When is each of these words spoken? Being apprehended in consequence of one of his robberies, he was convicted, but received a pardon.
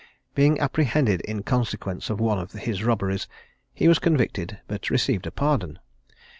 Being 0.33 0.59
apprehended 0.59 1.21
in 1.21 1.43
consequence 1.43 2.09
of 2.09 2.19
one 2.19 2.39
of 2.39 2.53
his 2.53 2.83
robberies, 2.83 3.27
he 3.71 3.87
was 3.87 3.99
convicted, 3.99 4.57
but 4.67 4.89
received 4.89 5.27
a 5.27 5.31
pardon. 5.31 5.77